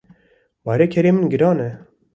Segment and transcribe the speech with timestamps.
[0.65, 1.69] Barê kerê min giran e.